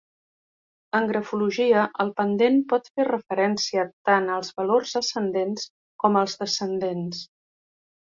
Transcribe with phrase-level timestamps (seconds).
[0.99, 5.71] En grafologia, el pendent pot fer referència tants als valors ascendents
[6.07, 7.27] com als descendents.